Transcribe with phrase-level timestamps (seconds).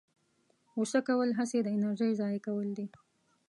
[0.71, 2.87] غوسه کول هسې د انرژۍ ضایع کول دي.